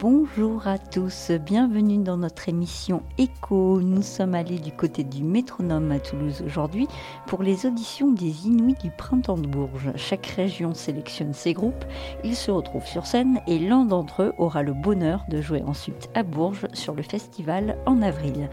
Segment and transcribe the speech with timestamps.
[0.00, 3.80] Bonjour à tous, bienvenue dans notre émission Echo.
[3.80, 6.86] Nous sommes allés du côté du métronome à Toulouse aujourd'hui
[7.26, 9.90] pour les auditions des Inuits du printemps de Bourges.
[9.96, 11.84] Chaque région sélectionne ses groupes,
[12.22, 16.08] ils se retrouvent sur scène et l'un d'entre eux aura le bonheur de jouer ensuite
[16.14, 18.48] à Bourges sur le festival en avril.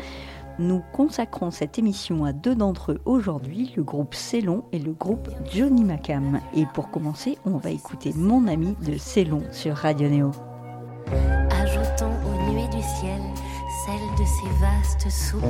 [0.58, 5.30] Nous consacrons cette émission à deux d'entre eux aujourd'hui, le groupe Célon et le groupe
[5.54, 6.40] Johnny Macam.
[6.56, 10.32] Et pour commencer, on va écouter Mon ami de Célon sur Radio Néo.
[11.62, 13.22] Ajoutons aux nuées du ciel
[13.86, 15.50] celle de ces vastes soupirs.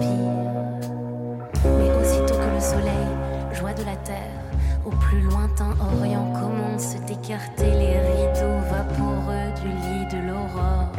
[1.63, 3.07] Mais aussitôt que le soleil,
[3.53, 4.41] joie de la terre,
[4.85, 10.91] au plus lointain Orient commence d'écarter les rideaux vaporeux du lit de l'aurore.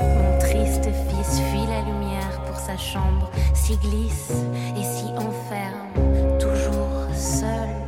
[0.00, 4.32] Mon triste fils fuit la lumière pour sa chambre, s'y glisse
[4.76, 7.83] et s'y enferme, toujours seul.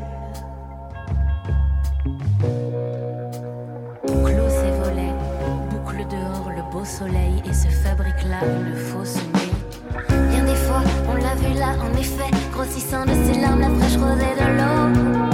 [7.04, 9.52] Et se fabrique là une fausse nuit.
[10.30, 13.96] Bien des fois, on l'a vu là, en effet, grossissant de ses larmes la fraîche
[13.96, 15.25] rosée de l'eau.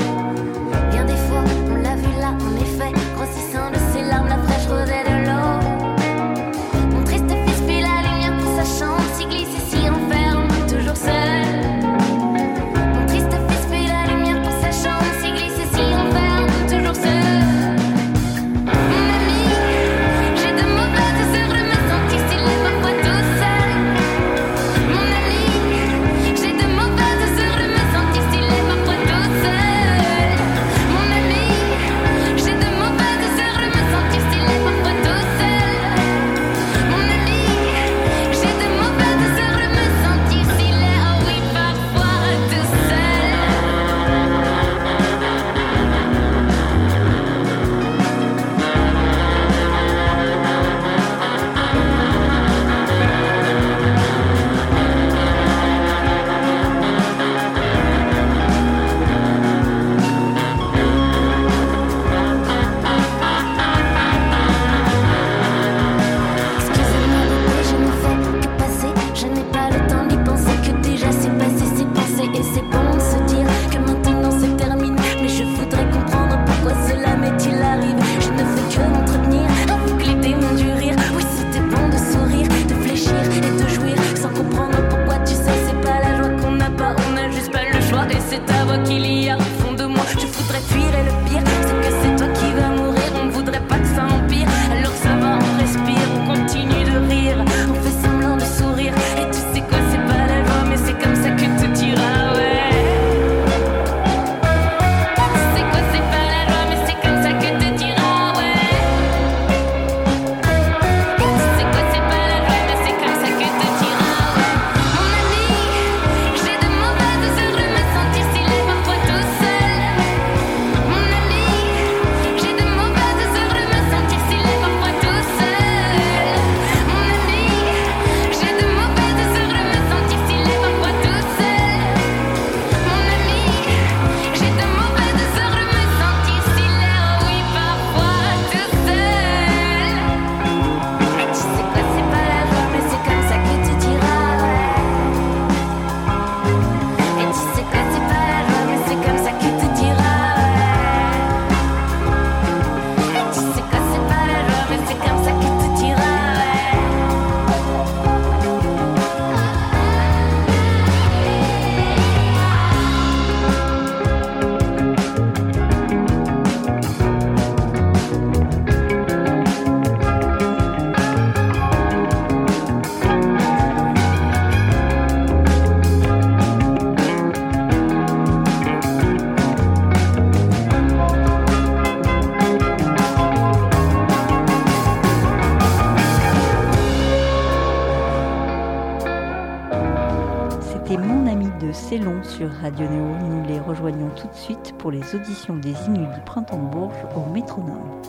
[192.36, 193.16] Sur Radio Néo.
[193.28, 197.04] Nous les rejoignons tout de suite pour les auditions des Inuits du printemps de Bourges
[197.14, 198.00] au métronome.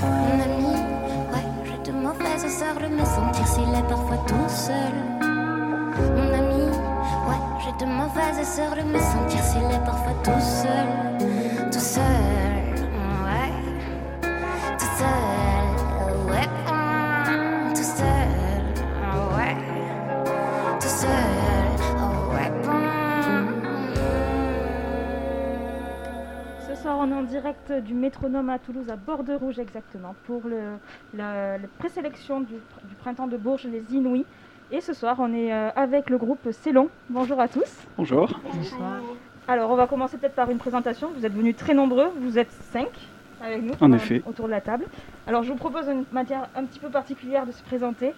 [0.00, 0.74] Mon ami,
[1.32, 4.94] ouais, j'ai de mauvaises de me sentir s'il est parfois tout seul.
[6.16, 6.64] Mon ami,
[7.28, 11.70] ouais, j'ai de mauvaises de me sentir s'il est parfois tout seul.
[11.72, 12.45] Tout seul,
[27.22, 30.76] direct du métronome à Toulouse, à Bordeaux Rouge exactement, pour le,
[31.14, 32.54] la, présélection du,
[32.98, 34.24] printemps de Bourges, les Inouïs.
[34.70, 36.88] Et ce soir, on est euh, avec le groupe Célon.
[37.08, 37.86] Bonjour à tous.
[37.96, 38.40] Bonjour.
[38.52, 39.00] Bonsoir.
[39.46, 41.10] Alors, on va commencer peut-être par une présentation.
[41.16, 42.88] Vous êtes venus très nombreux, vous êtes cinq
[43.40, 44.22] avec nous en effet.
[44.26, 44.86] autour de la table.
[45.26, 48.12] Alors, je vous propose une matière un petit peu particulière de se présenter.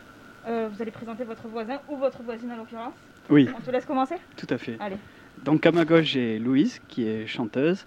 [0.47, 2.95] Euh, vous allez présenter votre voisin ou votre voisine à l'occurrence.
[3.29, 3.49] Oui.
[3.55, 4.79] On te laisse commencer Tout à fait.
[4.81, 4.97] Allez.
[5.45, 7.85] Donc à ma gauche, j'ai Louise, qui est chanteuse.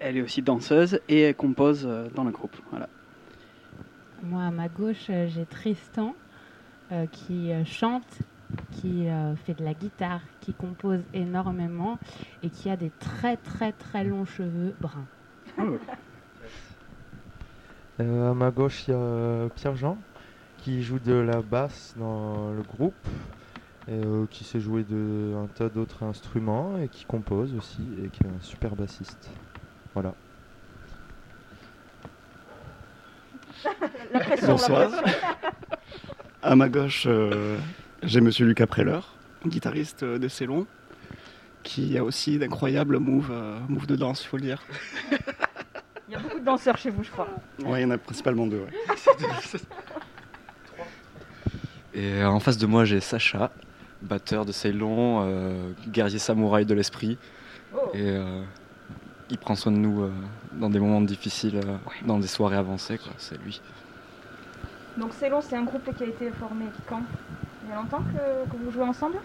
[0.00, 2.56] Elle est aussi danseuse et elle compose euh, dans le groupe.
[2.70, 2.88] Voilà.
[4.22, 6.14] Moi, à ma gauche, euh, j'ai Tristan,
[6.90, 8.18] euh, qui chante,
[8.72, 9.06] qui
[9.44, 11.98] fait de la guitare, qui compose énormément
[12.42, 15.06] et qui a des très très très longs cheveux bruns.
[15.56, 15.78] Oh.
[18.00, 19.98] à ma gauche, il y a Pierre-Jean,
[20.58, 23.06] qui joue de la basse dans le groupe
[23.90, 28.22] euh, qui sait jouer de, un tas d'autres instruments et qui compose aussi et qui
[28.22, 29.30] est un super bassiste.
[29.94, 30.14] Voilà.
[34.46, 34.90] Bonsoir.
[36.42, 37.58] à ma gauche, euh,
[38.02, 39.00] j'ai Monsieur Lucas Preller,
[39.46, 40.66] guitariste de Célon,
[41.62, 44.62] qui a aussi d'incroyables moves, euh, moves de danse, il faut le dire.
[46.08, 47.28] Il y a beaucoup de danseurs chez vous, je crois.
[47.64, 48.66] Oui, il y en a principalement deux.
[51.94, 53.50] Et en face de moi, j'ai Sacha,
[54.02, 57.18] batteur de Ceylon, euh, guerrier samouraï de l'esprit.
[57.74, 57.90] Oh.
[57.94, 58.42] Et euh,
[59.30, 60.10] il prend soin de nous euh,
[60.52, 61.60] dans des moments difficiles,
[62.06, 62.98] dans des soirées avancées.
[63.18, 63.60] C'est lui.
[64.96, 67.02] Donc Ceylon, c'est un groupe qui a été formé quand?
[67.64, 68.02] Il y a longtemps
[68.50, 69.16] que vous jouez ensemble?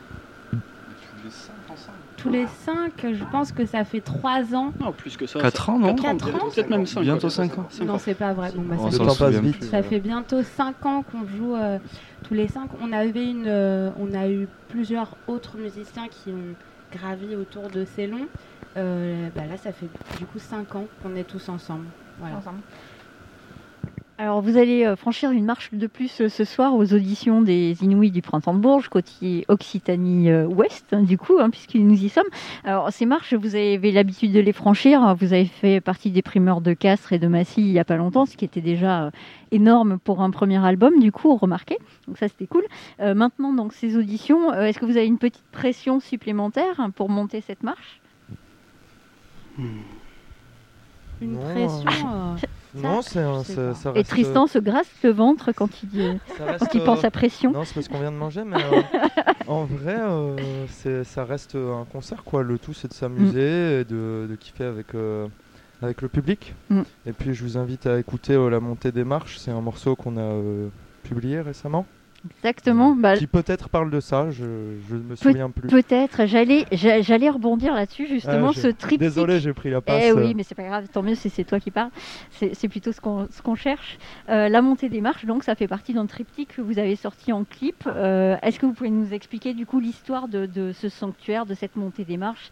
[1.26, 4.72] Les cinq ensemble Tous les cinq, je pense que ça fait trois ans.
[4.80, 5.40] Non, plus que ça.
[5.40, 7.02] Quatre ans, non Quatre ans Peut-être même cinq.
[7.02, 7.68] Bientôt cinq ans.
[7.84, 8.52] Non, c'est pas vrai.
[8.56, 9.64] Bah, ça, passe vite.
[9.64, 11.80] Ça fait bientôt cinq ans qu'on joue euh,
[12.28, 12.70] tous les cinq.
[12.80, 16.54] On avait une, euh, on a eu plusieurs autres musiciens qui ont
[16.96, 18.28] gravi autour de Célon.
[18.78, 19.88] Euh, bah là, ça fait
[20.18, 21.50] du coup cinq ans qu'on est tous.
[21.50, 21.86] Ensemble.
[24.18, 27.76] Alors, vous allez euh, franchir une marche de plus euh, ce soir aux auditions des
[27.82, 32.08] Inouïs du Printemps de Bourges, côté Occitanie-Ouest, euh, hein, du coup, hein, puisque nous y
[32.08, 32.28] sommes.
[32.64, 35.16] Alors, ces marches, vous avez l'habitude de les franchir.
[35.20, 37.98] Vous avez fait partie des primeurs de Castres et de Massy il n'y a pas
[37.98, 39.12] longtemps, ce qui était déjà
[39.52, 41.78] énorme pour un premier album, du coup, remarquez.
[42.08, 42.64] Donc, ça, c'était cool.
[43.00, 47.42] maintenant, donc, ces auditions, est-ce que vous avez une petite pression supplémentaire hein, pour monter
[47.42, 48.00] cette marche?
[51.22, 52.38] Une pression
[52.76, 57.12] non, c'est ça, Et Tristan se grasse le ventre quand il, quand il pense à
[57.12, 57.52] pression.
[57.52, 58.82] Non, c'est parce qu'on vient de manger, mais euh,
[59.48, 62.24] en vrai, euh, ça reste un concert.
[62.24, 62.44] quoi.
[62.44, 63.82] Le tout, c'est de s'amuser mm.
[63.82, 65.28] et de, de, kiffer avec, euh,
[65.82, 66.54] avec le public.
[66.70, 66.82] Mm.
[67.06, 69.38] Et puis, je vous invite à écouter La montée des marches.
[69.38, 70.42] C'est un morceau qu'on a
[71.04, 71.86] publié récemment.
[72.38, 72.96] Exactement.
[72.96, 75.68] Bah, qui peut-être parle de ça, je ne me souviens plus.
[75.68, 79.00] Peut-être, j'allais, j'allais rebondir là-dessus justement, ah, ce triptyque.
[79.00, 80.04] Désolé, j'ai pris la passe.
[80.06, 81.92] Eh oui, mais c'est pas grave, tant mieux si c'est toi qui parles.
[82.32, 83.98] C'est plutôt ce qu'on cherche.
[84.30, 87.32] Euh, la montée des marches, donc ça fait partie d'un triptyque que vous avez sorti
[87.32, 87.84] en clip.
[87.88, 91.54] Euh, est-ce que vous pouvez nous expliquer du coup l'histoire de, de, ce sanctuaire, de
[91.54, 92.52] cette montée des marches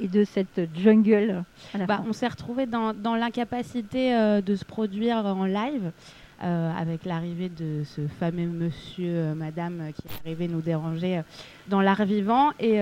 [0.00, 1.44] et de cette jungle
[1.86, 5.92] bah, On s'est retrouvé dans, dans l'incapacité euh, de se produire en live.
[6.40, 11.22] Euh, avec l'arrivée de ce fameux monsieur, euh, madame euh, qui est arrivé nous déranger
[11.66, 12.52] dans l'art vivant.
[12.60, 12.78] Et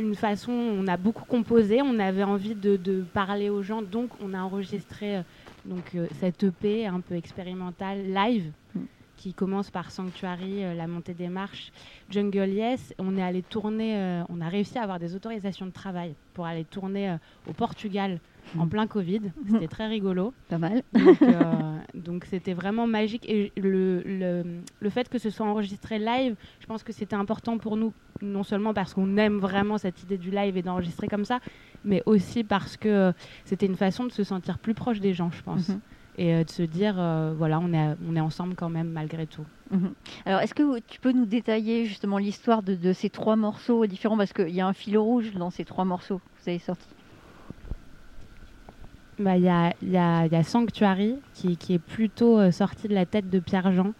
[0.00, 4.34] une façon, on a beaucoup composé, on avait envie de, parler aux gens, donc on
[4.34, 5.22] a enregistré
[5.64, 8.50] donc, cette EP un peu expérimentale live.
[9.22, 11.70] Qui commence par Sanctuary, la montée des marches,
[12.10, 12.92] Jungle Yes.
[12.98, 16.64] On est allé tourner, on a réussi à avoir des autorisations de travail pour aller
[16.64, 18.18] tourner au Portugal
[18.58, 19.20] en plein Covid.
[19.50, 20.32] C'était très rigolo.
[20.48, 20.82] Pas mal.
[20.96, 23.28] Euh, donc c'était vraiment magique.
[23.28, 24.44] Et le, le,
[24.80, 28.42] le, fait que ce soit enregistré live, je pense que c'était important pour nous, non
[28.42, 31.40] seulement parce qu'on aime vraiment cette idée du live et d'enregistrer comme ça,
[31.84, 33.12] mais aussi parce que
[33.44, 35.68] c'était une façon de se sentir plus proche des gens, je pense.
[35.68, 35.80] Mhm.
[36.18, 39.26] Et euh, de se dire, euh, voilà, on est, on est ensemble quand même malgré
[39.26, 39.44] tout.
[39.70, 39.92] Mhm.
[40.26, 44.18] Alors, est-ce que tu peux nous détailler justement l'histoire de, de, ces trois morceaux différents?
[44.18, 46.86] Parce qu'il y a un fil rouge dans ces trois morceaux que vous avez sortis.
[49.18, 52.88] Bah, il y, a, y, a, y, a, Sanctuary qui, qui est plutôt euh, sorti
[52.88, 53.92] de la tête de Pierre-Jean,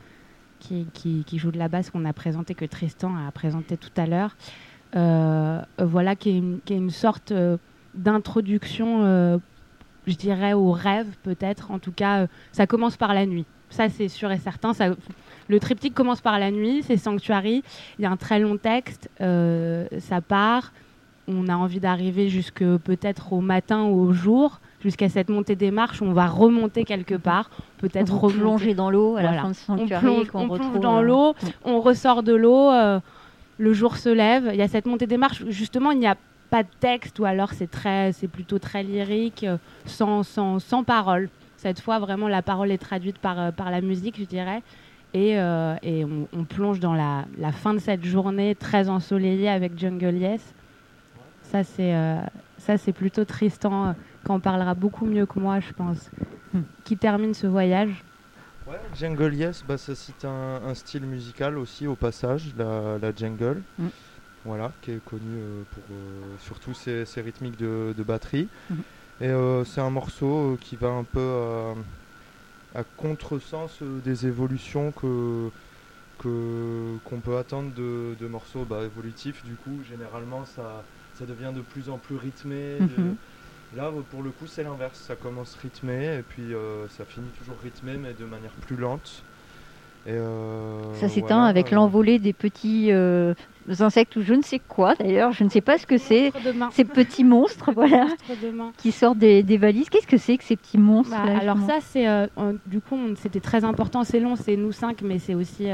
[0.58, 3.90] qui, qui, qui, joue de la basse qu'on a présenté, que Tristan a présenté tout
[3.96, 4.36] à l'heure.
[4.94, 7.32] Voilà, qui est, une, qui est une sorte
[7.94, 9.40] d'introduction,
[10.06, 11.70] je dirais, au rêve peut-être.
[11.70, 13.46] En tout cas, ça commence par la nuit.
[13.70, 14.74] Ça, c'est sûr et certain.
[14.74, 14.88] Ça,
[15.48, 17.62] le triptyque commence par la nuit, c'est Sanctuary.
[17.98, 20.72] Il y a un très long texte, ça part.
[21.28, 25.70] On a envie d'arriver jusque peut-être au matin ou au jour jusqu'à cette montée des
[25.70, 30.02] marches, on va remonter quelque part, peut-être replonger dans l'eau à la fin de sanctuaire.
[30.04, 33.00] On plonge, dans euh, l'eau, on ressort de l'eau, euh,
[33.58, 35.44] le jour se lève, il y a cette montée des marches.
[35.48, 36.16] Justement, il n'y a
[36.52, 39.46] pas de texte ou alors c'est très, c'est plutôt très lyrique,
[39.86, 41.30] sans, sans, sans parole.
[41.56, 44.62] Cette fois, vraiment, la parole est traduite par, par la musique, je dirais.
[45.14, 45.32] Et,
[45.82, 50.54] et on, plonge dans la, la, fin de cette journée très ensoleillée avec Jungle Yes.
[51.42, 51.94] Ça, c'est
[52.62, 53.94] ça, c'est plutôt Tristan
[54.24, 56.10] qui en parlera beaucoup mieux que moi, je pense,
[56.54, 56.60] hmm.
[56.84, 58.04] qui termine ce voyage.
[58.68, 63.62] Ouais, Jungle Yes, bah, ça cite un, style musical aussi au passage, la, jungle.
[63.78, 63.88] Hmm.
[64.44, 68.48] Voilà, qui est connu euh, pour euh, surtout ses, rythmiques de, batterie.
[68.70, 68.80] Hmm.
[69.20, 71.74] Et euh, c'est un morceau qui va un peu
[72.74, 75.50] à contresens des évolutions que
[76.18, 79.44] qu'on peut attendre de, morceaux bah, évolutifs.
[79.44, 80.84] Du coup, généralement, ça,
[81.18, 82.78] ça devient de plus en plus rythmé.
[83.76, 84.98] Là, pour le coup, c'est l'inverse.
[84.98, 89.22] Ça commence rythmé et puis euh, ça finit toujours rythmé, mais de manière plus lente.
[90.08, 92.90] Euh, ça s'éteint avec l'envolée des petits
[93.80, 96.32] insectes ou je ne sais quoi d'ailleurs, je ne sais pas ce que c'est.
[96.72, 98.06] Ces petits monstres, voilà,
[98.78, 99.88] qui sortent des, valises.
[99.88, 102.06] Qu'est-ce que c'est que ces petits monstres bah, Alors ça, c'est
[102.66, 104.04] du coup, c'était très important.
[104.04, 105.68] C'est long, c'est nous cinq, mais c'est aussi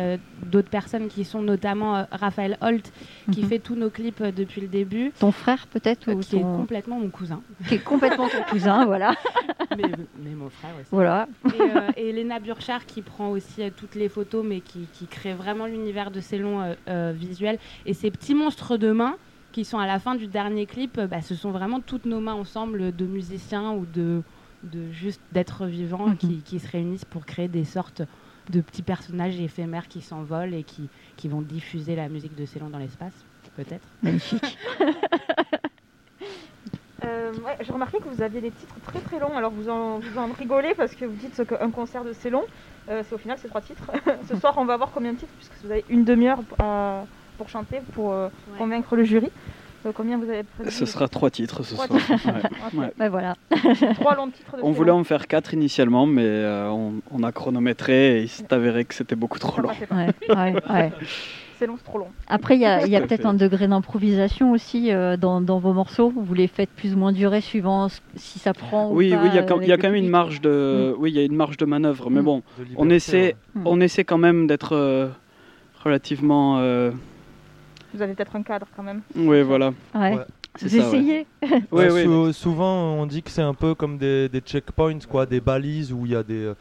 [0.46, 2.92] d'autres personnes qui sont notamment Raphaël Holt,
[3.32, 3.48] qui mhm.
[3.48, 5.12] fait tous nos clips depuis le début.
[5.18, 7.40] Ton frère peut-être ou Qui est complètement mon cousin.
[7.68, 9.14] Qui est complètement ton cousin, voilà.
[9.76, 10.88] mais, mon frère aussi.
[10.90, 11.28] Voilà.
[11.96, 16.20] Et, Elena Burchard qui prend aussi toutes les photos, mais qui, crée vraiment l'univers de
[16.20, 16.74] ces longs
[17.14, 17.58] visuels.
[17.88, 19.16] Et ces petits monstres de mains
[19.50, 22.34] qui sont à la fin du dernier clip, bah, ce sont vraiment toutes nos mains
[22.34, 24.22] ensemble de musiciens ou de,
[24.62, 28.02] de juste d'êtres vivants qui, qui, se réunissent pour créer des sortes
[28.50, 32.68] de petits personnages éphémères qui s'envolent et qui, qui vont diffuser la musique de Célon
[32.68, 33.14] dans l'espace,
[33.56, 33.88] peut-être.
[34.02, 34.58] Magnifique.
[37.04, 39.98] euh, ouais, J'ai remarqué que vous aviez des titres très très longs, alors vous en,
[39.98, 42.44] vous en rigolez parce que vous dites qu'un concert de Célon,
[42.90, 43.90] euh, c'est au final c'est trois titres.
[44.28, 46.40] Ce soir on va avoir combien de titres puisque vous avez une demi-heure
[47.38, 48.28] pour chanter, pour euh,
[48.58, 49.30] convaincre le jury.
[49.86, 51.88] Euh, combien vous avez Ce sera trois titres ce soir.
[52.98, 53.36] Ben voilà.
[53.94, 54.56] trois longs titres.
[54.60, 58.84] on voulait en faire quatre initialement, mais euh, on, a chronométré et il s'est avéré
[58.84, 59.70] que c'était beaucoup trop long.
[61.58, 62.08] c'est long, c'est trop long.
[62.26, 66.12] Après, il y a, peut-être un degré d'improvisation aussi dans, vos morceaux.
[66.14, 68.90] Vous les faites plus ou moins durer suivant si ça prend.
[68.90, 70.92] Oui, ou pas oui, il y a quand, y a quand même une marge de,
[70.92, 71.00] mm.
[71.00, 72.10] oui, il y a une marge de manœuvre.
[72.10, 72.24] Mais mm.
[72.24, 72.42] bon,
[72.76, 75.10] on essaie, on essaie quand même d'être
[75.84, 76.58] relativement
[77.98, 79.02] vous avez peut-être un cadre quand même.
[79.16, 79.74] Oui, voilà.
[79.94, 80.18] Ouais.
[80.60, 81.26] Vous essayez
[81.72, 82.32] ouais.
[82.32, 86.12] Souvent, on dit que c'est un peu comme des, checkpoints, quoi, des balises où il
[86.12, 86.52] y a des.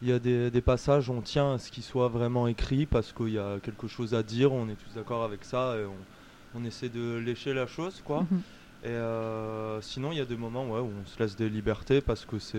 [0.00, 3.30] Il y a des, passages, on tient à ce qui soit vraiment écrit parce qu'il
[3.30, 5.84] y a quelque chose à dire, on est tous d'accord avec ça et
[6.54, 8.00] on, essaie de lécher la chose.
[8.04, 8.24] quoi.
[8.30, 8.40] Mhm.
[8.84, 12.24] Et euh, sinon, il y a des moments où on se laisse des libertés parce
[12.24, 12.58] que c'est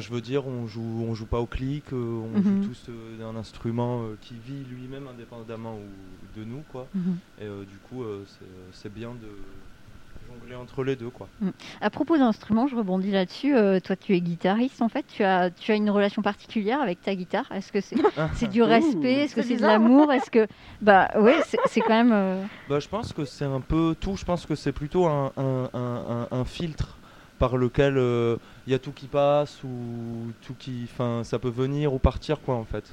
[0.00, 2.66] je veux dire, on joue, on joue pas au clic, euh, on joue mhm.
[2.66, 5.78] tous euh, d'un instrument euh, qui vit lui-même indépendamment
[6.36, 6.88] de nous, quoi.
[6.94, 7.16] Mhm.
[7.40, 8.04] Et du coup,
[8.72, 9.28] c'est bien de
[10.26, 11.28] jongler entre les deux, quoi.
[11.40, 11.50] Mm.
[11.80, 13.54] À propos d'instruments, je rebondis là-dessus.
[13.82, 15.04] toi, tu es guitariste, en fait.
[15.06, 17.50] Tu as, tu as une relation particulière avec ta guitare.
[17.52, 17.96] Est-ce que c'est
[18.34, 19.24] c'est du respect?
[19.24, 20.12] Est-ce que c'est de l'amour?
[20.12, 20.46] Est-ce que,
[20.80, 22.48] bah, ouais, c'est quand même.
[22.68, 24.16] Bah, je pense que c'est un peu tout.
[24.16, 26.98] Je pense que c'est plutôt un, un, un, un filtre
[27.38, 28.36] par lequel il euh,
[28.66, 32.54] y a tout qui passe ou tout qui, enfin, ça peut venir ou partir quoi
[32.54, 32.84] en fait.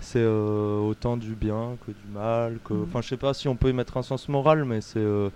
[0.00, 2.82] C'est euh, autant du bien que du mal, que, mm.
[2.82, 5.30] enfin, je sais pas si on peut y mettre un sens moral, mais c'est, euh,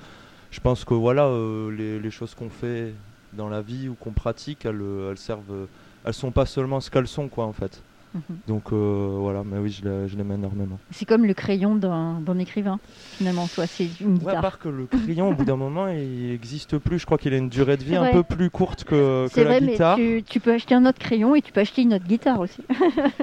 [0.51, 1.31] je pense que voilà,
[1.71, 2.93] les, les, choses qu'on fait
[3.33, 5.69] dans la vie ou qu'on pratique, elles, elles servent,
[6.05, 7.83] elles sont pas seulement ce qu'elles sont quoi en fait.
[8.17, 8.39] Mhm.
[8.47, 10.79] Donc euh, voilà, mais oui, je l'aime énormément.
[10.91, 12.79] C'est comme le crayon d'un écrivain,
[13.13, 14.39] finalement, toi, c'est une guitare.
[14.39, 16.99] à part que le crayon, au bout d'un moment, il n'existe plus.
[16.99, 19.61] Je crois qu'il a une durée de vie un peu plus courte que, que la
[19.61, 19.99] guitare.
[19.99, 22.41] Mais tu, tu, peux acheter un autre crayon et tu peux acheter une autre guitare
[22.41, 22.65] aussi.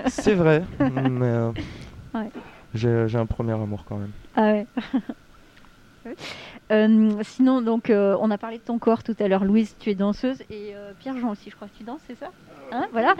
[0.08, 1.52] c'est vrai, mais euh,
[2.74, 4.12] j'ai un premier amour quand même.
[4.36, 4.68] Ah ouais.
[6.72, 9.46] Euh, sinon, donc, on a parlé de ton corps tout à l'heure.
[9.46, 12.32] Louise, tu es danseuse et Pierre-Jean aussi, je crois que tu danses, c'est ça?
[12.74, 13.16] Hein, voilà.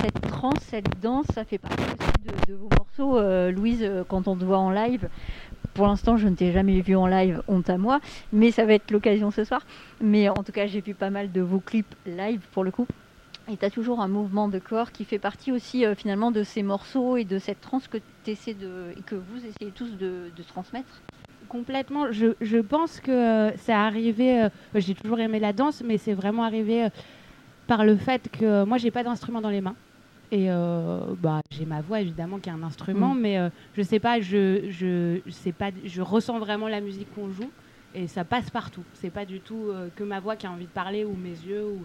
[0.00, 3.18] Cette trance, cette danse, ça fait partie aussi de, vos morceaux.
[3.18, 5.08] Euh, Louise, euh, quand on te voit en live,
[5.74, 8.00] pour l'instant, je ne t'ai jamais vu en live, honte à moi,
[8.32, 9.62] mais ça va être l'occasion ce soir.
[10.00, 12.86] Mais en tout cas, j'ai vu pas mal de vos clips live pour le coup.
[13.48, 16.42] Et tu as toujours un mouvement de corps qui fait partie aussi euh, finalement de
[16.42, 20.30] ces morceaux et de cette trance que, essaies de, et que vous essayez tous de,
[20.48, 21.00] transmettre?
[21.48, 22.12] Complètement.
[22.12, 24.48] Je, je pense que c'est arrivé.
[24.74, 26.88] j'ai toujours aimé la danse, mais c'est vraiment arrivé
[27.66, 29.76] par le fait que moi, j'ai pas d'instrument dans les mains.
[30.32, 33.20] Et euh, bah, j'ai ma voix évidemment qui est un instrument, mm.
[33.20, 37.30] mais euh, je sais pas, je, je, sais pas, je ressens vraiment la musique qu'on
[37.30, 37.50] joue
[37.94, 38.82] et ça passe partout.
[38.94, 41.30] C'est pas du tout euh, que ma voix qui a envie de parler ou mes
[41.30, 41.78] yeux ou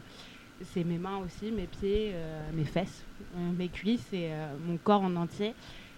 [0.74, 2.14] c'est mes mains aussi, mes pieds,
[2.54, 3.04] mes fesses,
[3.58, 4.30] mes cuisses et
[4.68, 5.56] mon corps en entier.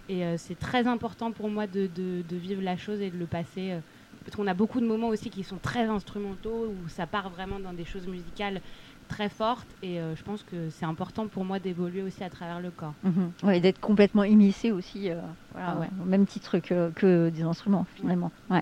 [0.10, 3.80] Et c'est très important pour moi de, de, vivre la chose et de le passer
[4.24, 7.60] parce qu'on a beaucoup de moments aussi qui sont très instrumentaux, où ça part vraiment
[7.60, 8.62] dans des choses musicales
[9.08, 9.76] très fortes.
[9.82, 12.96] Et euh, je pense que c'est important pour moi d'évoluer aussi à travers le corps.
[13.04, 13.34] Mhm.
[13.52, 15.22] et d'être complètement immiscé aussi, euh,
[15.56, 18.32] ah au même titre que, des instruments finalement.
[18.50, 18.62] Ouais.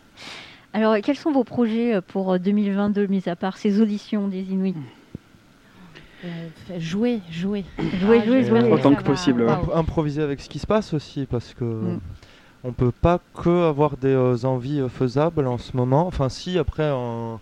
[0.73, 4.75] Alors, quels sont vos projets euh, pour 2022, mis à part ces auditions des Inuits?
[6.77, 7.65] Jouer, jouer.
[7.99, 8.71] Jouer, ah, jouer, jouer.
[8.71, 9.47] Autant que possible.
[9.73, 11.99] Improviser avec ce qui se passe aussi, parce que mm.
[12.63, 16.07] on peut pas que avoir des envies faisables en ce moment.
[16.07, 17.39] Enfin, si, après, en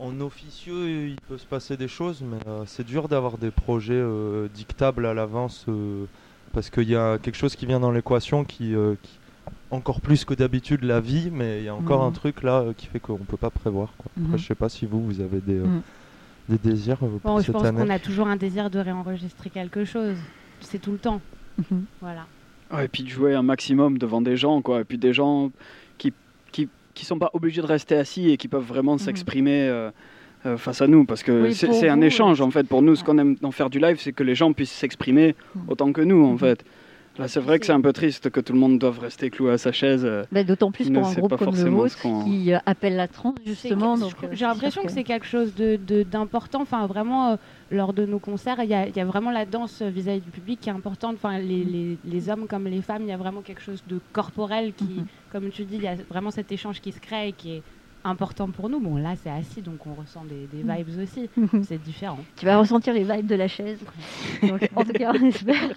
[0.00, 3.92] en officieux, il peut se passer des choses, mais euh, c'est dur d'avoir des projets
[3.94, 6.06] euh, dictables à l'avance euh,
[6.52, 8.74] parce qu'il y a quelque chose qui vient dans l'équation qui,
[9.70, 12.14] encore plus que d'habitude, la vie, mais il y a encore un mhm.
[12.14, 13.90] truc là qui fait qu'on ne peut pas prévoir.
[13.98, 14.10] Quoi.
[14.16, 14.38] Après, mhm.
[14.38, 15.82] je sais pas si vous, vous avez des, mhm.
[16.50, 20.16] Des désirs pour Je pense qu'on a toujours un désir de réenregistrer quelque chose.
[20.60, 21.20] C'est tout le temps.
[22.00, 22.26] Voilà.
[22.82, 24.80] et puis de jouer un maximum devant des gens, quoi.
[24.80, 25.50] Et puis des gens
[26.94, 28.98] qui sont pas obligés de rester assis et qui peuvent vraiment mhm.
[28.98, 29.90] s'exprimer euh,
[30.46, 33.18] euh, face à nous parce que c'est un échange en fait pour nous ce qu'on
[33.18, 35.62] aime dans faire du live c'est que les gens puissent s'exprimer mhm.
[35.68, 36.38] autant que nous en mhm.
[36.38, 36.64] fait
[37.18, 39.52] Là, c'est vrai que c'est un peu triste que tout le monde doive rester cloué
[39.52, 40.04] à sa chaise.
[40.04, 43.96] Euh, bah, d'autant plus pour un groupe comme le vôtre qui appelle la trance, justement.
[44.32, 46.58] J'ai l'impression que c'est quelque chose d'important.
[46.58, 47.36] De, enfin, vraiment,
[47.70, 50.72] lors de nos concerts, il y, a vraiment la danse vis-à-vis du public qui est
[50.72, 51.16] importante.
[51.16, 54.72] Enfin, les, les, hommes comme les femmes, il y a vraiment quelque chose de corporel
[54.72, 57.56] qui, comme tu dis, il y a vraiment cet échange qui se crée et qui
[57.56, 57.62] est
[58.04, 58.80] important pour nous.
[58.80, 60.76] Bon, là, c'est assis, donc on ressent des, mm.
[60.76, 61.30] vibes aussi.
[61.64, 62.18] c'est différent.
[62.36, 63.78] Tu vas ressentir les vibes de la chaise.
[64.42, 65.74] en tout cas, on espère.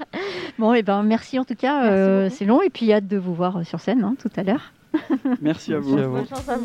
[0.58, 1.86] Bon, et eh ben, merci en tout cas.
[1.86, 4.72] Euh, c'est long, et puis hâte de vous voir sur scène hein, tout à l'heure.
[5.42, 5.98] Merci à vous.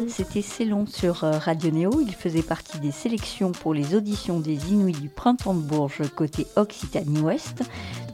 [0.09, 1.91] C'était Célon sur euh, Radio Néo.
[2.00, 6.47] Il faisait partie des sélections pour les auditions des Inuits du Printemps de Bourges côté
[6.57, 7.62] Occitanie-Ouest.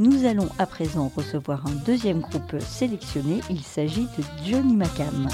[0.01, 3.40] Nous allons à présent recevoir un deuxième groupe sélectionné.
[3.51, 5.29] Il s'agit de Johnny Macam.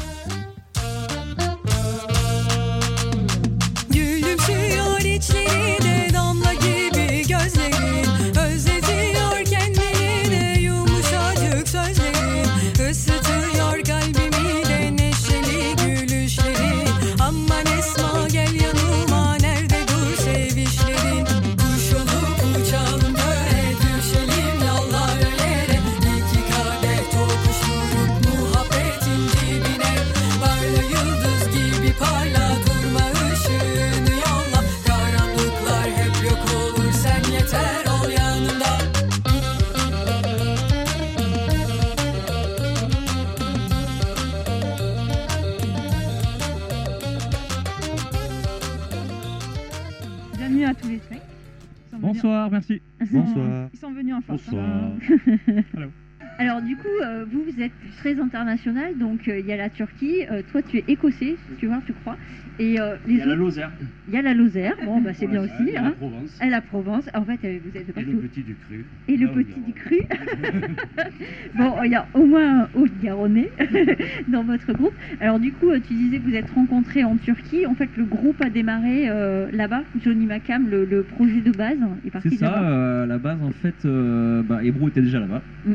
[51.99, 52.81] Bonsoir, merci.
[53.11, 53.69] Bonsoir.
[53.73, 54.43] Ils sont venus en force.
[54.45, 54.93] Bonsoir.
[56.41, 59.69] Alors du coup, euh, vous, vous êtes très international, donc euh, il y a la
[59.69, 62.17] Turquie, euh, toi tu es écossais, tu vois, je crois.
[62.59, 63.71] Et, les il y a la Lozère.
[64.09, 65.69] Il y a la Lozère, bon bah c'est bien aussi.
[65.69, 65.85] Et hein.
[65.85, 66.41] la Provence.
[66.43, 68.11] Et la Provence, en fait vous êtes partout.
[68.11, 68.87] Et le petit du cru.
[69.09, 70.01] Et le petit du cru.
[71.57, 73.51] bon, il y a au moins un haut-garonnais
[74.29, 74.95] dans votre groupe.
[75.21, 77.67] Alors du coup, tu disais que vous êtes rencontrés en Turquie.
[77.67, 79.09] En fait, le groupe a démarré
[79.53, 83.87] là-bas, Johnny Macam, le, projet de base est parti C'est ça, la base en fait,
[83.87, 85.43] bah, Ebro était déjà là-bas.
[85.67, 85.75] Mm.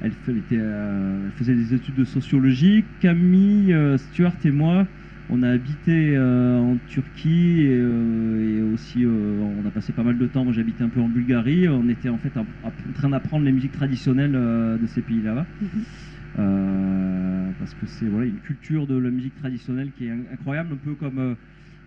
[0.00, 0.14] Elle,
[0.52, 2.86] euh, faisait des études de sociologie.
[3.00, 4.88] Camille, euh, Stuart et moi,
[5.28, 10.44] on a habité euh, en Turquie et, aussi on a passé pas mal de temps.
[10.44, 11.68] Moi j'habitais un peu en Bulgarie.
[11.68, 12.46] On était en fait en,
[12.94, 15.48] train d'apprendre les musiques traditionnelles de ces pays-là.
[15.60, 17.54] Mhm.
[17.58, 20.94] parce que c'est voilà, une culture de la musique traditionnelle qui est incroyable, un peu
[20.94, 21.36] comme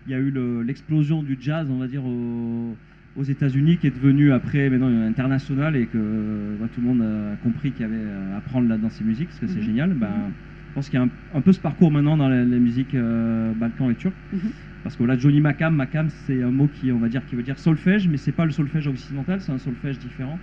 [0.04, 2.78] il y a eu l'explosion du jazz, on va dire, au,
[3.14, 7.36] aux États-Unis qui est devenu après maintenant international et que bah, tout le monde a
[7.36, 9.62] compris qu'il y avait à apprendre là dans ces musiques parce que c'est mhm.
[9.62, 9.94] génial.
[9.94, 10.32] Ben,
[10.68, 13.90] je pense qu'il y a un, peu ce parcours maintenant dans les, musiques euh, balkans
[13.90, 14.16] et turques.
[14.32, 14.52] Mhm.
[14.82, 17.42] Parce que là, Johnny Makam, Makam, c'est un mot qui, on va dire, qui veut
[17.42, 20.40] dire solfège, mais c'est pas le solfège occidental, c'est un solfège différent,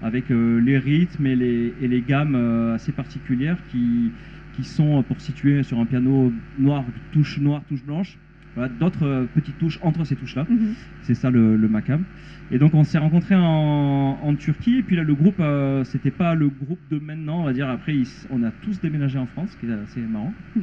[0.00, 4.14] avec euh, les rythmes et les, et les gammes euh, assez particulières qui,
[4.52, 8.18] qui sont pour situer sur un piano noir, touche noire, touche blanche,
[8.56, 10.46] d'autres euh, petites touches entre ces touches-là.
[10.48, 10.74] Mhm.
[11.02, 12.04] C'est ça le, le, Macam.
[12.50, 16.34] Et donc on s'est rencontrés en, Turquie, et puis là le groupe, euh, c'était pas
[16.34, 17.68] le groupe de maintenant, on va dire.
[17.68, 17.94] Après,
[18.30, 20.34] on a tous déménagé en France, ce qui est assez marrant.
[20.54, 20.62] Mhm.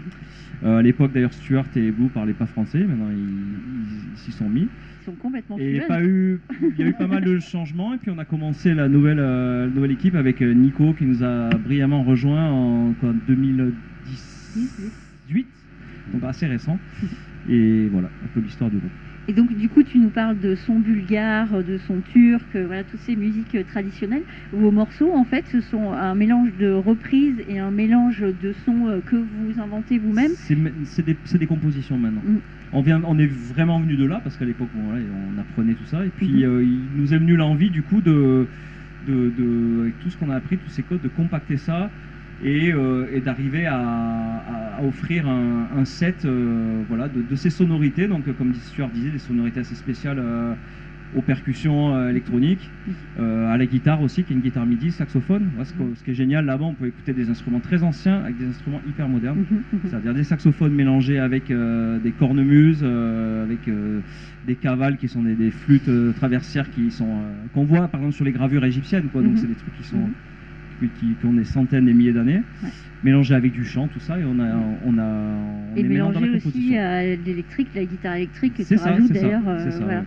[0.64, 4.68] Euh, à l'époque d'ailleurs, Stuart et Boo parlaient pas français, maintenant ils s'y sont mis.
[5.02, 7.98] Ils sont complètement Et pas eu, il y a eu pas mal de changements, et
[7.98, 9.22] puis on a commencé la nouvelle,
[9.74, 12.96] nouvelle équipe avec Nico qui nous a brillamment rejoint en
[13.28, 15.48] 2018,
[16.14, 16.80] donc assez récent.
[17.50, 18.92] Et voilà, un peu l'histoire du groupe.
[19.30, 23.00] Et donc, du coup, tu nous parles de son bulgare, de son turc, voilà, toutes
[23.00, 24.24] ces musiques traditionnelles.
[24.52, 29.02] Vos morceaux, en fait, ce sont un mélange de reprises et un mélange de sons
[29.06, 30.32] que vous inventez vous-même.
[30.36, 32.22] C'est des, des, compositions maintenant.
[32.26, 32.38] Mm.
[32.74, 36.06] On, vient, on est vraiment venu de là, parce qu'à l'époque, on apprenait tout ça.
[36.06, 36.62] Et puis, mm-hmm.
[36.62, 38.46] il nous est venu l'envie, du coup, de,
[39.08, 41.90] de, avec tout ce qu'on a appris, tous ces codes, de compacter ça
[42.46, 48.08] euh, et, d'arriver à, offrir un, set euh, voilà, de, ces sonorités.
[48.08, 50.54] Donc, comme Stuart disait, des sonorités assez spéciales euh,
[51.16, 52.72] aux percussions électroniques,
[53.20, 55.52] à la guitare aussi, qui est une guitare MIDI, saxophone.
[55.64, 58.82] ce, qui est génial là-bas, on peut écouter des instruments très anciens avec des instruments
[58.88, 59.80] hyper modernes, mhm, mhm.
[59.86, 63.60] c'est-à-dire des saxophones mélangés avec des cornemuses, avec
[64.48, 67.20] des cavales qui sont des, flûtes traversières qui sont
[67.54, 69.10] qu'on voit par exemple sur les gravures égyptiennes.
[69.12, 69.22] Quoi.
[69.22, 69.38] Donc, mhm.
[69.38, 70.10] c'est des trucs qui sont
[70.90, 72.42] qui, ont des centaines et milliers d'années,
[73.04, 76.78] mélangé avec du chant, tout ça, et on a, on a on et mélangé aussi
[76.78, 79.48] à l'électrique, la guitare électrique que tu rajoutes d'ailleurs.
[79.48, 80.02] Euh,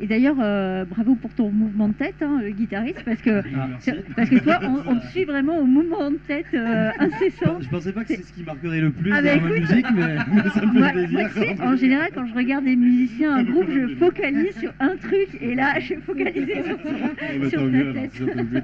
[0.00, 3.68] et d'ailleurs, euh, bravo pour ton mouvement de tête, hein, le guitariste, parce que, ah,
[4.16, 7.60] parce que toi, on, te suit vraiment au mouvement de tête euh, incessant.
[7.60, 9.86] Je pensais pas que c'est ce qui marquerait le plus ah, dans bah, ma musique,
[9.94, 10.16] mais,
[10.54, 11.30] ça me fait plaisir.
[11.62, 15.54] en général, quand je regarde des musiciens, un groupe, je focalise sur un truc, et
[15.54, 17.58] là, je suis focalisée sur,
[18.16, 18.60] sur ta tête.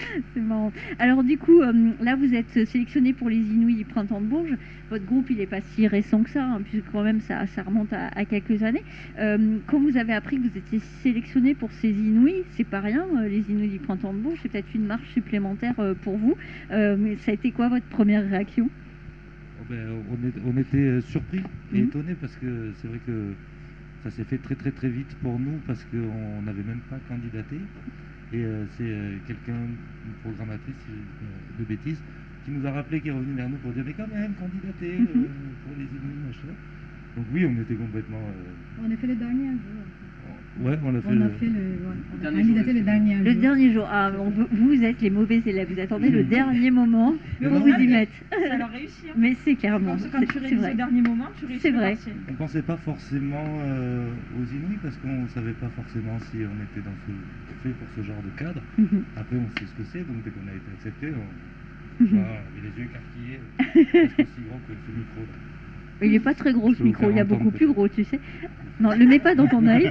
[0.34, 0.72] c'est marrant.
[0.98, 4.56] Alors du coup, euh, là vous êtes sélectionné pour les Inouïs du Printemps de Bourges.
[4.90, 7.62] Votre groupe, il n'est pas si récent que ça, hein, puisque quand même ça, ça
[7.62, 8.84] remonte à, quelques années.
[9.18, 13.06] Euh, quand vous avez appris que vous étiez sélectionné pour ces Inouïs, c'est pas rien,
[13.16, 16.36] euh, les Inouïs du Printemps de Bourges, c'est peut-être une marche supplémentaire pour vous.
[16.70, 18.68] mais ça a été quoi votre première réaction?
[19.60, 19.88] Oh, ben,
[20.44, 21.40] on, était surpris
[21.72, 21.84] et mhm.
[21.84, 23.32] étonnés parce que c'est vrai que
[24.02, 27.56] ça s'est fait très très très vite pour nous parce qu'on n'avait même pas candidaté.
[28.32, 32.00] Et euh, c'est euh, quelqu'un, une programmatrice euh, de bêtises,
[32.44, 34.98] qui nous a rappelé, qui est revenu vers nous pour dire mais quand même, candidater
[34.98, 35.28] mhm.
[35.62, 36.54] pour les Inuits, machin.
[37.16, 38.22] Donc oui, on était complètement...
[38.82, 39.48] On a fait le dernier
[40.60, 41.24] Ouais, on a fait, on le...
[41.24, 41.78] a fait le,
[42.22, 43.24] on a candidaté le dernier jour.
[43.24, 43.88] Le dernier jour.
[43.90, 44.12] Ah,
[44.50, 45.72] vous êtes les mauvais élèves.
[45.72, 48.12] Vous attendez le dernier moment pour vous y mettre.
[48.30, 49.06] Ça leur réussit.
[49.08, 49.14] Hein.
[49.16, 49.96] Mais c'est clairement.
[50.12, 51.62] Quand tu réussis le dernier moment, tu réussis.
[51.62, 51.96] C'est vrai.
[52.28, 53.44] On pensait pas forcément
[54.38, 57.12] aux Inuits parce qu'on savait pas forcément si on était dans ce
[57.62, 58.60] fait pour ce genre de cadre.
[58.78, 59.04] Mhm.
[59.16, 62.18] Après, on sait ce que c'est, donc dès qu'on a été accepté, on, mhm.
[62.18, 63.40] avait les yeux écarquillés,
[64.18, 65.22] aussi gros que ce micro.
[66.02, 68.20] Il n'est pas très gros ce micro, il y a beaucoup plus gros, tu sais.
[68.80, 69.90] Non, le mets pas dans ton œil.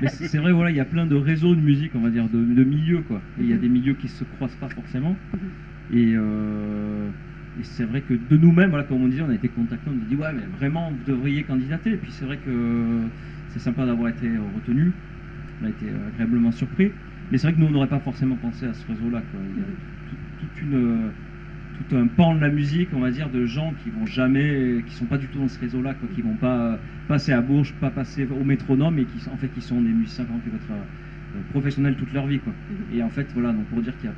[0.00, 2.28] mais, c'est vrai, voilà, il y a plein de réseaux de musique, on va dire,
[2.28, 3.20] de, milieux, quoi.
[3.40, 5.16] Et il y a des milieux qui se croisent pas forcément.
[5.92, 7.08] Et, euh,
[7.60, 9.94] et c'est vrai que de nous-mêmes, voilà, comme on disait, on a été contactés, on
[9.94, 11.90] nous dit, ouais, mais vraiment, vous devriez candidater.
[11.90, 12.50] Et puis c'est vrai que
[13.48, 14.92] c'est sympa d'avoir été retenu.
[15.60, 16.92] On a été agréablement surpris.
[17.30, 19.40] Mais c'est vrai que nous, on n'aurait pas forcément pensé à ce réseau-là, quoi.
[19.54, 19.68] Il y a
[20.40, 21.10] toute une
[21.78, 24.94] tout un pan de la musique, on va dire, de gens qui vont jamais, qui
[24.94, 27.90] sont pas du tout dans ce réseau-là, quoi, qui vont pas passer à Bourges, pas
[27.90, 31.40] passer au métronome, et qui en fait qui sont des musiciens qui vont être euh,
[31.50, 32.52] professionnels toute leur vie, quoi.
[32.70, 32.98] Mhm.
[32.98, 34.14] Et en fait, voilà, donc pour dire qu'il y a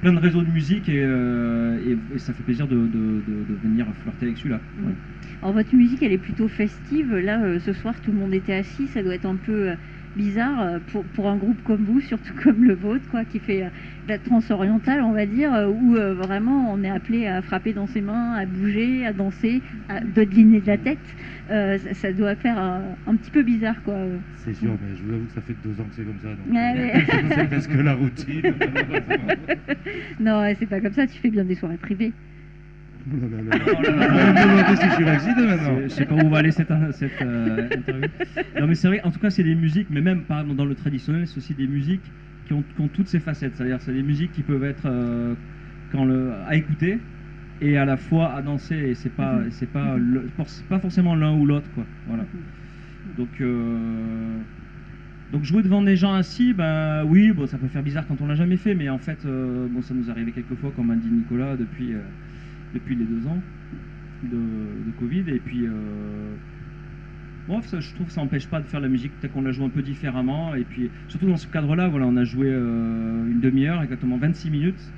[0.00, 4.60] plein de réseaux de musique et, euh, ça fait plaisir de, venir flirter avec celui-là.
[4.78, 4.94] Mhm.
[5.42, 7.14] Alors votre musique, elle est plutôt festive.
[7.14, 9.72] Là, euh, ce soir, tout le monde était assis, ça doit être un peu
[10.18, 13.62] bizarre euh, pour, pour, un groupe comme vous, surtout comme le vôtre, quoi, qui fait
[13.62, 13.68] euh,
[14.08, 17.86] la trans orientale, on va dire, euh, où vraiment on est appelé à frapper dans
[17.86, 20.98] ses mains, à bouger, à danser, à dodeliner de la tête.
[21.94, 23.96] ça, doit faire un, petit peu bizarre, quoi.
[24.36, 26.28] C'est sûr, mais je vous avoue que ça fait deux ans que c'est comme ça,
[26.28, 28.42] donc c'est presque la routine.
[30.20, 32.12] non, c'est pas comme ça, tu fais bien des soirées privées.
[33.10, 35.80] Je suis vacciné maintenant.
[35.82, 38.08] Je sais pas où on va aller cette, cette euh, interview.
[38.60, 40.74] Non, mais c'est vrai, en tout cas, c'est des musiques, mais même par dans le
[40.74, 42.12] traditionnel, c'est aussi des musiques
[42.46, 43.56] qui ont, qui ont toutes ces facettes.
[43.56, 45.34] C'est-à-dire, c'est des musiques qui peuvent être euh,
[45.92, 46.98] quand le, à écouter
[47.60, 48.76] et à la fois à danser.
[48.76, 49.50] Et c'est pas, -hmm.
[49.50, 50.28] c'est pas, le,
[50.68, 51.86] pas forcément l'un ou l'autre, quoi.
[52.06, 52.24] Voilà.
[53.16, 53.40] Donc.
[53.40, 54.38] Euh,
[55.30, 58.26] donc jouer devant des gens assis, ben oui, bon, ça peut faire bizarre quand on
[58.26, 61.10] l'a jamais fait, mais en fait, bon, ça nous arrivait quelques fois, comme a dit
[61.10, 61.92] Nicolas, depuis,
[62.74, 63.42] depuis les deux ans
[64.22, 65.24] de, Covid.
[65.28, 65.70] Et puis, euh,
[67.46, 69.52] bon, ça, je trouve que ça n'empêche pas de faire la musique, peut-être qu'on la
[69.52, 70.54] joue un peu différemment.
[70.54, 74.50] Et puis, surtout dans ce cadre-là, voilà, on a joué euh, une demi-heure, exactement 26
[74.50, 74.92] minutes.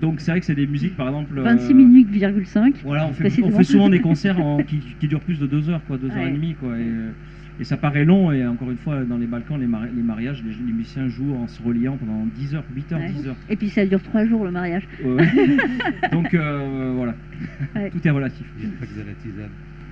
[0.00, 1.38] Donc c'est vrai que c'est des musiques, par exemple...
[1.40, 2.76] 26 euh, minutes, 5.
[2.82, 5.84] Voilà, on fait, on fait souvent des concerts qui, qui, durent plus de deux heures,
[5.84, 6.78] quoi, deux heures et demie, quoi.
[6.78, 6.90] Et,
[7.62, 11.06] et ça paraît long, et encore une fois, dans les Balkans, les, mariages, les, musiciens
[11.06, 13.36] jouent en se reliant pendant 10 heures, 8 heures, 10 heures.
[13.48, 14.82] Et puis ça dure 3 jours le mariage.
[16.10, 17.14] Donc euh, voilà,
[17.92, 18.44] tout est relatif.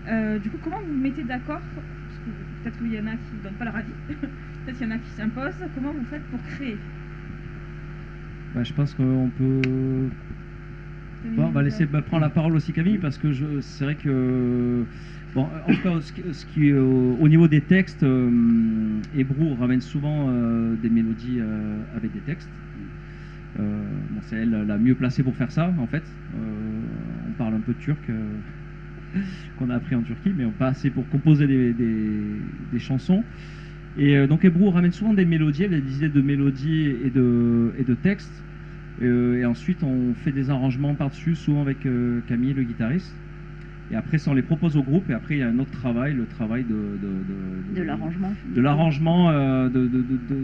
[0.09, 1.61] Euh, du coup, comment vous vous mettez d'accord
[2.65, 4.95] Peut-être qu'il y en a qui ne donnent pas leur avis, peut-être qu'il y en
[4.97, 5.65] a qui s'imposent.
[5.77, 6.77] Comment vous faites pour créer?
[8.53, 10.11] Bah, Je pense qu'on peut
[11.39, 14.85] on va laisser bah, prendre la parole aussi Camille parce que c'est vrai que
[15.35, 16.01] Bon, en tout cas,
[16.33, 18.29] ce qui, au, niveau des textes, euh,
[19.61, 20.29] ramène souvent
[20.83, 21.41] des mélodies
[21.97, 22.49] avec des textes.
[24.23, 26.03] c'est elle la mieux placée pour faire ça, en fait.
[26.35, 28.01] on parle un peu turc
[29.59, 33.23] qu'on a appris en Turquie, mais pas assez pour composer des, chansons.
[33.99, 37.85] Et donc Ebru ramène souvent des mélodies, elle a des idées de mélodies de, et
[37.85, 38.43] de textes.
[39.01, 41.87] et ensuite, on fait des arrangements par-dessus, souvent avec
[42.27, 43.15] Camille, le guitariste.
[43.93, 45.11] Et après, ça, on les propose au groupe.
[45.11, 46.99] Et après, il y a un autre travail, le travail de...
[47.75, 48.33] De, l'arrangement.
[48.55, 49.69] De l'arrangement, euh,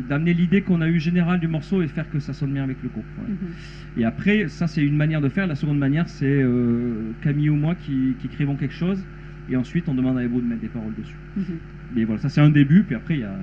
[0.08, 2.78] d'amener l'idée qu'on a eue générale du morceau et faire que ça sonne bien avec
[2.82, 3.04] le groupe.
[3.18, 3.36] Mhm.
[3.98, 5.46] Et après, ça, c'est une manière de faire.
[5.46, 9.04] La seconde manière, c'est euh, Camille ou moi qui, écrivons quelque chose.
[9.48, 11.16] Et ensuite, on demande à Ebro de mettre des paroles dessus.
[11.36, 11.44] Mhm.
[11.94, 12.82] Mais voilà, ça, c'est un début.
[12.82, 13.38] Puis après, il y a...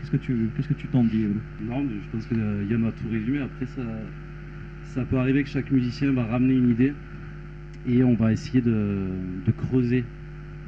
[0.00, 1.26] Qu'est-ce que tu qu'est-ce que tu t'en dis
[1.62, 2.34] Non, mais je pense que
[2.70, 3.40] Yann a tout résumé.
[3.40, 3.82] Après, ça,
[4.82, 6.94] ça peut arriver que chaque musicien va ramener une idée
[7.88, 9.08] et on va essayer de,
[9.56, 10.04] creuser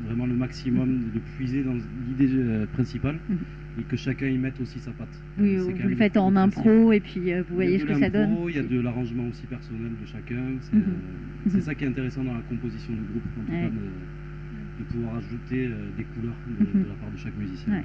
[0.04, 1.74] vraiment le maximum, de puiser dans
[2.08, 3.38] l'idée euh, principale mhm.
[3.78, 5.08] et que chacun y mette aussi sa patte.
[5.38, 8.36] Oui, vous le faites en impro et puis euh, vous voyez ce que ça donne.
[8.48, 10.42] Il y a de l'arrangement aussi personnel de chacun.
[10.60, 10.84] C'est mhm.
[11.46, 11.60] euh, mhm.
[11.60, 13.70] ça qui est intéressant dans la composition du groupe, en tout cas,
[14.82, 17.82] de, pouvoir ajouter des couleurs de, la part de chaque musicien.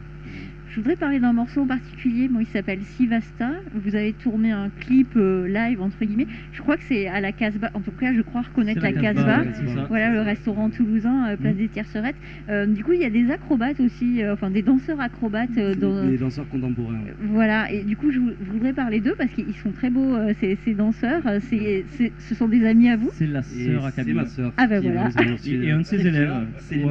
[0.69, 3.51] Je voudrais parler d'un morceau en particulier, moi il s'appelle Sivasta.
[3.73, 6.27] Vous avez tourné un clip euh, live entre guillemets.
[6.51, 9.43] Je crois que c'est à la Casbah, en tout cas je crois reconnaître la, Casbah.
[9.87, 11.57] Voilà le restaurant toulousain, euh, place mm.
[11.57, 12.15] des Tiercerettes.
[12.49, 15.57] Euh, du coup il y a des acrobates aussi, enfin des danseurs acrobates.
[15.79, 16.05] Dans...
[16.05, 16.99] Des danseurs contemporains.
[17.21, 18.19] Voilà, et du coup je,
[18.51, 21.23] voudrais parler d'eux parce qu'ils sont très beaux ces, danseurs.
[21.41, 24.53] ce sont des amis à vous C'est la sœur à C'est ma sœur.
[24.57, 25.09] Ah ben voilà.
[25.47, 26.31] Et, un de ses élèves,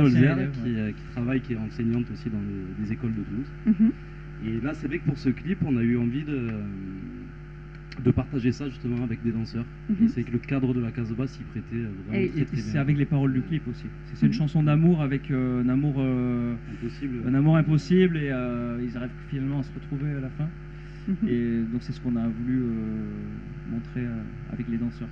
[0.00, 2.42] Olzer, qui, travaille, qui est enseignante aussi dans
[2.82, 3.50] les écoles de Toulouse.
[3.66, 3.92] Mhm.
[4.46, 6.50] Et là, c'est vrai que pour ce clip, on a eu envie de,
[8.04, 9.64] de partager ça justement avec des danseurs.
[9.88, 10.06] Mhm.
[10.06, 13.06] Et c'est que le cadre de la Casbah s'y prêtait vraiment et, C'est avec les
[13.06, 13.86] paroles du clip aussi.
[14.14, 14.38] C'est une mhm.
[14.38, 17.22] chanson d'amour avec euh, un amour euh, impossible.
[17.26, 20.48] Un amour impossible et euh, ils arrivent finalement à se retrouver à la fin.
[21.28, 22.64] Et donc c'est ce qu'on a voulu
[23.70, 24.04] montrer
[24.52, 25.08] avec les danseurs.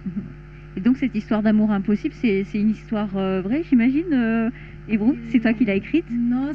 [0.77, 4.51] Et donc cette histoire d'amour impossible, c'est une histoire vraie, j'imagine
[4.87, 6.05] Hébrou, c'est toi qui l'as écrite?
[6.11, 6.53] Non,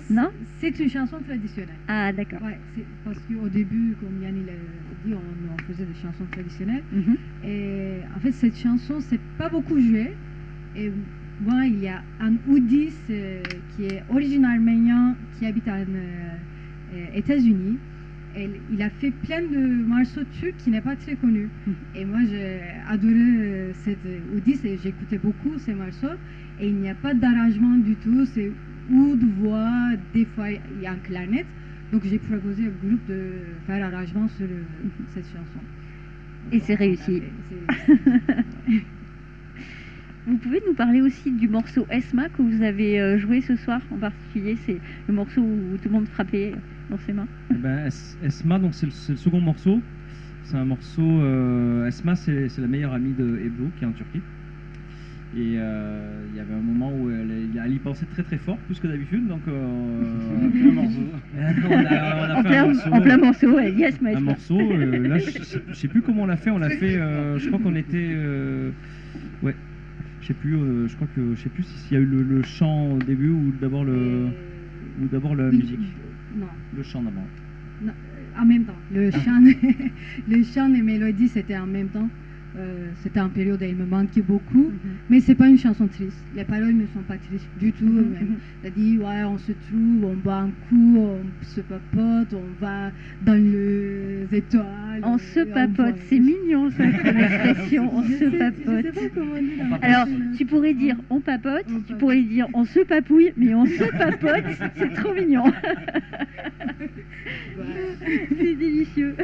[0.59, 1.75] c'est une chanson traditionnelle.
[1.87, 2.41] Ah, d'accord.
[2.43, 2.59] Ouais,
[3.03, 4.53] parce qu'au début, comme Yannick l'a
[5.03, 6.83] dit, on, faisait des chansons traditionnelles.
[6.91, 7.17] Mhm.
[7.43, 10.15] Et en fait, cette chanson, c'est pas beaucoup joué.
[10.75, 10.91] Et
[11.41, 13.41] moi, il y a un Oudis euh,
[13.75, 17.77] qui est originaire arménien, qui habite aux euh, États-Unis.
[18.71, 21.49] Il a fait plein de morceaux turcs qui n'est pas très connu.
[21.65, 21.75] Mhm.
[21.95, 23.97] Et moi, j'ai adoré euh, cette
[24.35, 26.17] Oudis et j'écoutais beaucoup ces morceaux
[26.59, 28.51] et il n'y a pas d'arrangement du tout, c'est
[28.91, 31.45] oud, voix, des fois il y a un clarinette.
[31.91, 33.31] Donc j'ai proposé au groupe de
[33.65, 34.47] faire arrangement sur
[35.13, 35.59] cette chanson.
[36.51, 37.21] Et c'est réussi.
[40.27, 43.81] vous pouvez nous parler aussi du morceau Esma que vous avez euh, joué ce soir
[43.91, 46.53] en particulier C'est le morceau où tout le monde frappait
[46.89, 47.27] dans ses mains.
[47.51, 47.89] Eh ben,
[48.23, 49.81] Esma, donc c'est le, second morceau.
[50.43, 51.01] C'est un morceau.
[51.01, 54.21] Euh, Esma, c'est la meilleure amie de Ebru qui est en Turquie.
[55.37, 58.79] Et euh, il y avait un moment où elle, y pensait très très fort, plus
[58.79, 59.51] que d'habitude, donc euh,
[61.69, 62.89] on, a, on, a fait un morceau.
[62.91, 66.49] En plein morceau, yes, Un morceau, euh, là je, sais plus comment on l'a fait,
[66.49, 68.15] on l'a fait, je crois qu'on était.
[69.43, 69.55] ouais,
[70.21, 72.91] je sais plus, je crois que je sais plus s'il y a eu le, chant
[72.91, 74.27] au début ou d'abord le.
[75.01, 75.79] ou d'abord la musique.
[76.35, 76.47] Non.
[76.75, 77.23] Le chant d'abord.
[78.37, 78.77] en même temps.
[78.93, 79.41] Le chant,
[80.27, 82.09] le chant et mélodies c'était en même temps.
[82.57, 84.97] Euh, c'était en période où il me manquait beaucoup, mhm.
[85.09, 86.17] mais c'est pas une chanson triste.
[86.35, 87.85] Les paroles ne sont pas tristes du tout.
[87.85, 88.15] Mm
[88.63, 88.71] -hmm.
[88.75, 93.35] dit ouais, on se trouve, on boit un coup, on se papote, on va dans
[93.35, 95.01] les étoiles.
[95.03, 97.83] On se papote, c'est mignon ça comme expression.
[97.99, 98.85] on se papote.
[99.81, 103.85] Alors tu pourrais dire on papote, tu pourrais dire on se papouille, mais on se
[104.03, 104.45] papote,
[104.77, 105.45] c'est trop mignon.
[108.37, 109.15] c'est délicieux.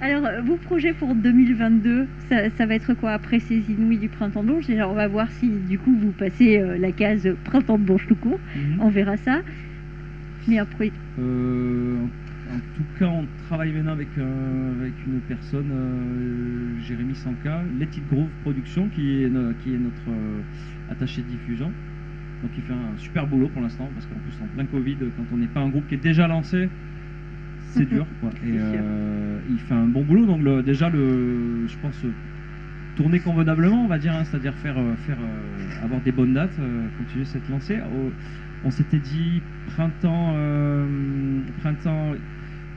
[0.00, 1.97] Alors, vos projets pour 2022,
[2.28, 4.70] ça, va être quoi après ces inouïs du printemps de Bourges?
[4.70, 8.16] On va voir si du coup vous passez euh, la case printemps de Bourges tout
[8.16, 8.40] court.
[8.56, 8.80] Mhm.
[8.80, 9.40] On verra ça.
[10.46, 10.92] Mais après.
[11.18, 11.96] Euh,
[12.50, 15.70] en tout cas, on travaille maintenant avec, euh, avec une personne,
[16.86, 19.30] Jérémy Sanka, Let It Grove Production, qui est,
[19.62, 20.18] qui est notre
[20.90, 21.70] attaché de diffusion.
[22.42, 25.24] Donc il fait un super boulot pour l'instant, parce qu'en plus en plein Covid, quand
[25.34, 26.70] on n'est pas un groupe qui est déjà lancé,
[27.70, 28.06] c'est dur.
[28.46, 30.26] Et euh, il fait un bon boulot.
[30.26, 31.96] Donc déjà, le, je pense,
[32.96, 36.58] tourner convenablement, on va dire, hein, c'est-à-dire faire, euh, faire euh, avoir des bonnes dates,
[36.98, 37.78] continuer cette lancée.
[38.64, 40.34] on s'était dit printemps,
[41.60, 42.12] printemps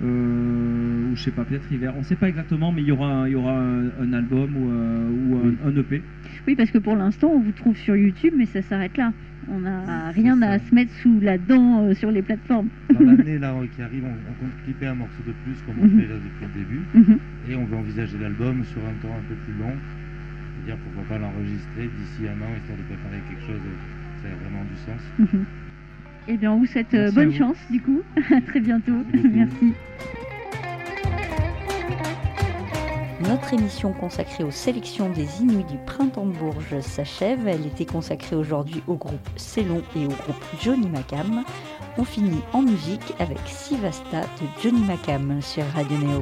[0.01, 1.93] ou je sais pas, peut-être hiver.
[1.95, 5.35] On ne sait pas exactement, mais il y aura, il y aura un, album ou,
[5.35, 6.01] ou un, EP.
[6.47, 9.13] Oui, parce que pour l'instant, on vous trouve sur YouTube, mais ça s'arrête là.
[9.49, 12.69] On n'a rien à se mettre sous la dent sur les plateformes.
[12.93, 15.99] Dans l'année là qui arrive, on, compte clipper un morceau de plus, comme on mhm.
[15.99, 17.19] fait là depuis le début, mhm.
[17.49, 19.73] et on veut envisager l'album sur un temps un peu plus long.
[19.73, 23.61] C'est-à-dire pourquoi pas l'enregistrer d'ici un an, histoire de préparer quelque chose
[24.21, 25.01] qui a vraiment du sens.
[25.19, 25.45] Mhm.
[26.27, 28.01] Eh bien, on vous souhaite euh, bonne chance, du coup.
[28.31, 29.03] à très bientôt.
[29.13, 29.73] Merci.
[33.31, 37.47] Notre émission consacrée aux sélections des Inuits du Printemps de Bourges s'achève.
[37.47, 41.45] Elle était consacrée aujourd'hui au groupe Célon et au groupe Johnny Macam.
[41.97, 46.21] On finit en musique avec Sivasta de Johnny Macam sur Radio Néo.